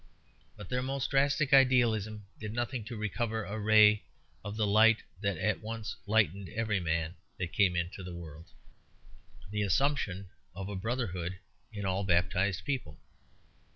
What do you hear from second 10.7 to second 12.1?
brotherhood in all